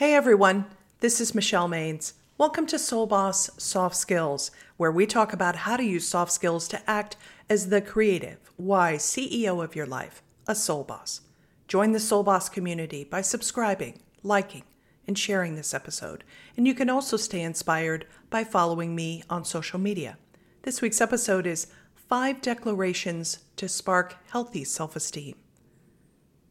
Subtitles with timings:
[0.00, 0.64] Hey everyone,
[1.00, 2.14] this is Michelle Maines.
[2.38, 6.68] Welcome to Soul Boss Soft Skills, where we talk about how to use soft skills
[6.68, 7.18] to act
[7.50, 11.20] as the creative, wise CEO of your life, a soul boss.
[11.68, 14.64] Join the Soul Boss community by subscribing, liking,
[15.06, 16.24] and sharing this episode.
[16.56, 20.16] And you can also stay inspired by following me on social media.
[20.62, 25.34] This week's episode is Five Declarations to Spark Healthy Self Esteem.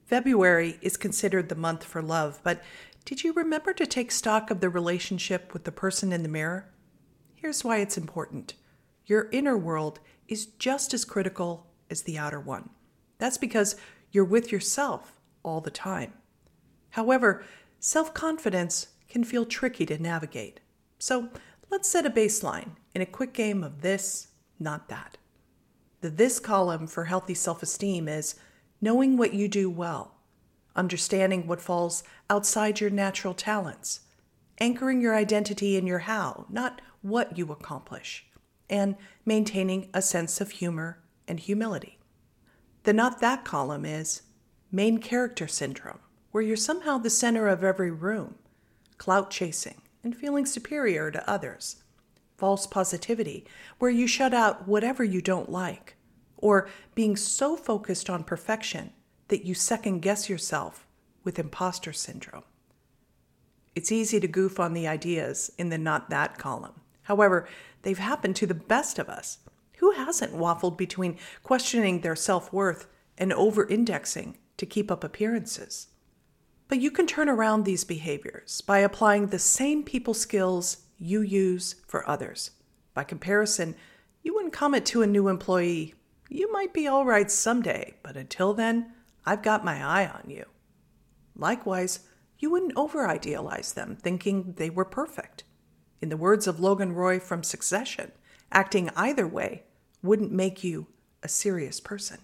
[0.10, 2.64] February is considered the month for love, but
[3.10, 6.70] did you remember to take stock of the relationship with the person in the mirror?
[7.34, 8.54] Here's why it's important
[9.08, 12.70] your inner world is just as critical as the outer one.
[13.18, 13.76] That's because
[14.12, 16.14] you're with yourself all the time.
[16.92, 17.44] However,
[17.80, 20.60] self confidence can feel tricky to navigate.
[21.00, 21.30] So
[21.72, 24.28] let's set a baseline in a quick game of this,
[24.60, 25.18] not that.
[26.02, 28.36] The this column for healthy self esteem is
[28.80, 30.19] knowing what you do well
[30.76, 34.02] understanding what falls outside your natural talents,
[34.60, 38.26] anchoring your identity in your how, not what you accomplish,
[38.70, 41.98] and maintaining a sense of humor and humility.
[42.84, 44.24] The not that column is
[44.72, 46.00] main character syndrome,
[46.32, 48.36] where you're somehow the center of every room,
[48.98, 51.84] clout chasing, and feeling superior to others.
[52.38, 53.46] False positivity,
[53.80, 55.96] where you shut out whatever you don't like,
[56.38, 58.94] or being so focused on perfection
[59.30, 60.86] that you second guess yourself
[61.24, 62.44] with imposter syndrome.
[63.76, 66.82] It's easy to goof on the ideas in the not that column.
[67.04, 67.48] However,
[67.84, 69.40] they've happened to the best of us.
[69.78, 75.88] Who hasn't waffled between questioning their self worth and over indexing to keep up appearances?
[76.68, 81.76] But you can turn around these behaviors by applying the same people skills you use
[81.88, 82.52] for others.
[82.94, 83.76] By comparison,
[84.22, 85.96] you wouldn't comment to a new employee,
[86.30, 88.94] you might be all right someday, but until then,
[89.26, 90.46] I've got my eye on you.
[91.36, 92.02] Likewise,
[92.38, 95.44] you wouldn't over idealize them, thinking they were perfect.
[96.02, 98.12] In the words of Logan Roy from Succession,
[98.52, 99.64] acting either way
[100.02, 100.88] wouldn't make you
[101.22, 102.20] a serious person.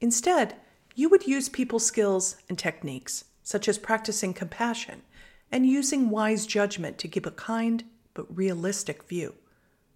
[0.00, 0.54] Instead,
[0.94, 5.02] you would use people skills and techniques, such as practicing compassion
[5.50, 9.34] and using wise judgment to give a kind but realistic view.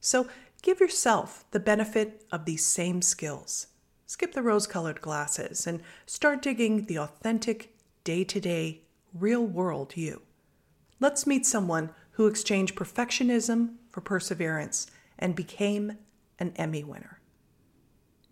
[0.00, 0.28] So
[0.62, 3.68] give yourself the benefit of these same skills.
[4.10, 8.80] Skip the rose colored glasses and start digging the authentic, day to day,
[9.12, 10.22] real world you.
[10.98, 14.86] Let's meet someone who exchanged perfectionism for perseverance
[15.18, 15.98] and became
[16.38, 17.20] an Emmy winner.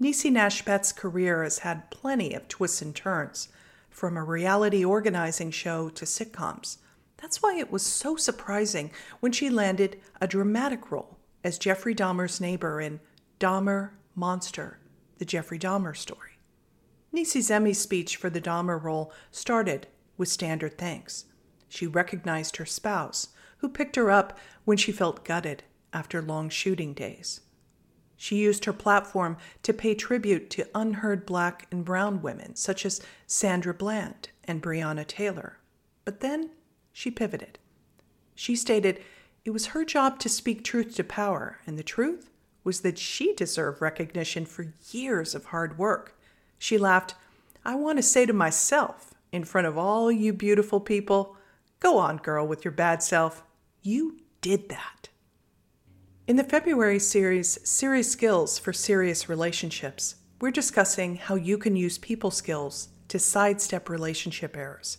[0.01, 3.49] Niecy Nash career has had plenty of twists and turns,
[3.91, 6.79] from a reality organizing show to sitcoms.
[7.19, 12.41] That's why it was so surprising when she landed a dramatic role as Jeffrey Dahmer's
[12.41, 13.01] neighbor in
[13.39, 14.79] Dahmer Monster
[15.19, 16.39] the Jeffrey Dahmer story.
[17.15, 21.27] Niecy Emmy speech for the Dahmer role started with standard thanks.
[21.69, 23.29] She recognized her spouse,
[23.59, 25.63] who picked her up when she felt gutted
[25.93, 27.41] after long shooting days.
[28.17, 33.03] She used her platform to pay tribute to unheard black and brown women such as
[33.27, 35.59] Sandra Bland and Breonna Taylor.
[36.05, 36.51] But then
[36.93, 37.59] she pivoted.
[38.35, 39.01] She stated
[39.45, 42.31] it was her job to speak truth to power, and the truth
[42.67, 46.19] was that she deserved recognition for years of hard work.
[46.59, 47.15] She laughed,
[47.65, 51.37] I want to say to myself, in front of all you beautiful people,
[51.79, 53.45] go on, girl, with your bad self.
[53.83, 55.11] You did that.
[56.27, 61.99] In the February series, Serious Skills for Serious Relationships, we're discussing how you can use
[61.99, 64.99] people skills to sidestep relationship errors.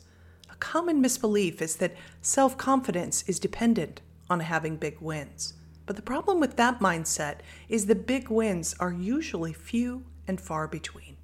[0.50, 4.00] A common misbelief is that self confidence is dependent
[4.30, 5.54] on having big wins.
[5.88, 7.38] But the problem with that mindset
[7.70, 11.18] is the big wins are usually few and far between.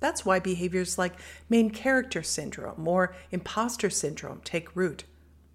[0.00, 1.14] That's why behaviors like
[1.48, 5.04] main character syndrome or imposter syndrome take root.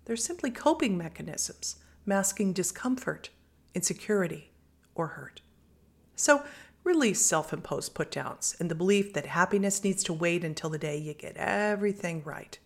[0.05, 3.29] They're simply coping mechanisms masking discomfort,
[3.75, 4.51] insecurity,
[4.95, 5.41] or hurt.
[6.15, 6.43] So,
[6.83, 10.79] release self imposed put downs and the belief that happiness needs to wait until the
[10.79, 12.57] day you get everything right.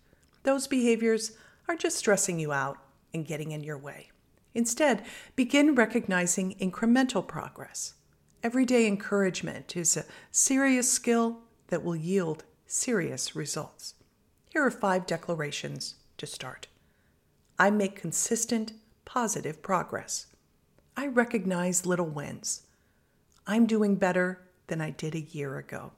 [0.42, 1.32] Those behaviors
[1.68, 2.78] are just stressing you out
[3.12, 4.10] and getting in your way.
[4.56, 5.04] Instead,
[5.36, 7.92] begin recognizing incremental progress.
[8.42, 13.96] Everyday encouragement is a serious skill that will yield serious results.
[14.48, 16.68] Here are five declarations to start.
[17.58, 18.72] I make consistent,
[19.04, 20.28] positive progress.
[20.96, 22.62] I recognize little wins.
[23.46, 25.92] I'm doing better than I did a year ago.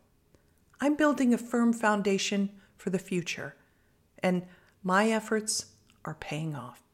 [0.80, 3.54] I'm building a firm foundation for the future,
[4.20, 4.42] and
[4.82, 5.66] my efforts
[6.04, 6.87] are paying off.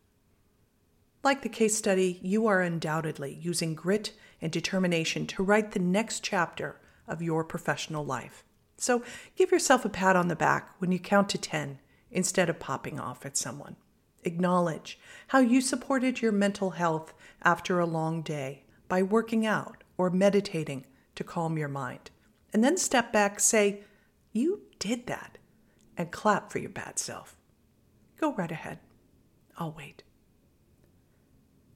[1.24, 4.12] Like the case study, you are undoubtedly using grit
[4.42, 6.78] and determination to write the next chapter
[7.08, 8.44] of your professional life.
[8.76, 9.02] So
[9.34, 11.78] give yourself a pat on the back when you count to 10
[12.10, 13.76] instead of popping off at someone.
[14.24, 14.98] Acknowledge
[15.28, 20.84] how you supported your mental health after a long day by working out or meditating
[21.14, 22.10] to calm your mind.
[22.52, 23.80] And then step back, say,
[24.34, 25.38] You did that,
[25.96, 27.34] and clap for your bad self.
[28.20, 28.80] Go right ahead.
[29.56, 30.02] I'll wait.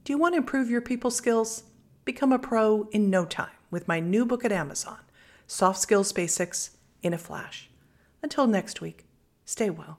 [0.09, 1.65] Do you want to improve your people skills?
[2.07, 5.01] Become a pro in no time with my new book at Amazon,
[5.47, 7.69] Soft Skills Basics in a Flash.
[8.23, 9.05] Until next week,
[9.45, 9.99] stay well.